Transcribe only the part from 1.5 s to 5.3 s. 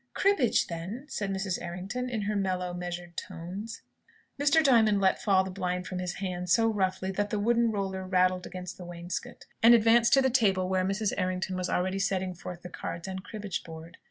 Errington in her mellow, measured tones. Mr. Diamond let